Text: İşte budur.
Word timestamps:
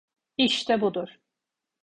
İşte 0.37 0.81
budur. 0.81 1.09